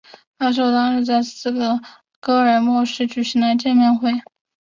[0.39, 1.79] 发售当日在斯德
[2.19, 4.09] 哥尔摩市内举行了见面会。